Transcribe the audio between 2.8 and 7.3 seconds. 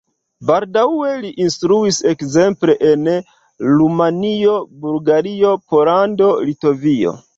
en Rumanio, Bulgario, Pollando, Litovio.